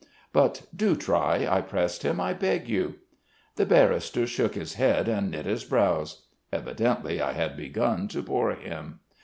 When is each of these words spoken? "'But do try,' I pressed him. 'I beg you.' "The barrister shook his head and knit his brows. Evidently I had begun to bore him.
"'But 0.33 0.63
do 0.75 0.95
try,' 0.95 1.47
I 1.47 1.61
pressed 1.61 2.01
him. 2.01 2.19
'I 2.19 2.33
beg 2.33 2.67
you.' 2.67 2.95
"The 3.55 3.67
barrister 3.67 4.25
shook 4.25 4.55
his 4.55 4.73
head 4.73 5.07
and 5.07 5.29
knit 5.29 5.45
his 5.45 5.63
brows. 5.63 6.23
Evidently 6.51 7.21
I 7.21 7.33
had 7.33 7.55
begun 7.55 8.07
to 8.07 8.23
bore 8.23 8.55
him. 8.55 9.01